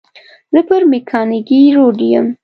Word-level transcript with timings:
زه 0.53 0.59
پر 0.67 0.81
مېکانګي 0.91 1.61
روډ 1.75 1.97
یم. 2.11 2.27